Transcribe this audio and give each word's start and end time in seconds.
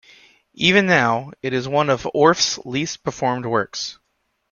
Even 0.55 0.87
now, 0.87 1.29
it 1.43 1.53
is 1.53 1.67
one 1.67 1.87
of 1.91 2.09
Orff's 2.15 2.57
least 2.65 3.03
performed 3.03 3.45
works. 3.45 3.99